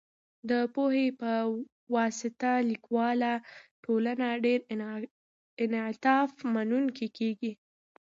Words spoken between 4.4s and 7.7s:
ډیر انعطاف منونکې کېږي.